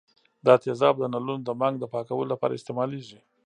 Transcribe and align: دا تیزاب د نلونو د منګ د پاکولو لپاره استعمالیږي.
دا 0.45 0.53
تیزاب 0.63 0.95
د 0.99 1.03
نلونو 1.13 1.43
د 1.45 1.49
منګ 1.61 1.75
د 1.79 1.85
پاکولو 1.93 2.31
لپاره 2.33 2.53
استعمالیږي. 2.59 3.19